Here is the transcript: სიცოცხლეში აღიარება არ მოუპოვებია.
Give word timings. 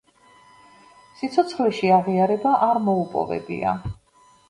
სიცოცხლეში 1.19 1.93
აღიარება 2.01 2.57
არ 2.71 2.83
მოუპოვებია. 2.91 3.79